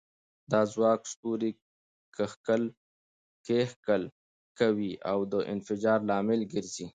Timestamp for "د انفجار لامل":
5.31-6.41